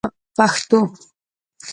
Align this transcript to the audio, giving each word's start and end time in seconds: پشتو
پشتو 0.39 0.79